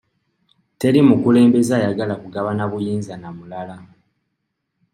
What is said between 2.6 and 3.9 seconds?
buyinza na mulala.